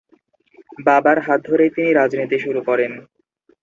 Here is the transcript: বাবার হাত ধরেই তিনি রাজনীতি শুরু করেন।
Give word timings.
বাবার 0.85 1.17
হাত 1.25 1.39
ধরেই 1.47 1.71
তিনি 1.75 1.89
রাজনীতি 1.93 2.37
শুরু 2.43 2.61
করেন। 2.67 2.91